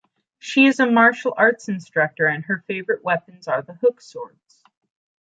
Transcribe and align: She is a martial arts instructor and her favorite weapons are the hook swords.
She 0.39 0.65
is 0.65 0.79
a 0.79 0.87
martial 0.87 1.31
arts 1.37 1.69
instructor 1.69 2.25
and 2.25 2.43
her 2.45 2.63
favorite 2.65 3.03
weapons 3.03 3.47
are 3.47 3.61
the 3.61 3.73
hook 3.75 4.01
swords. 4.01 4.63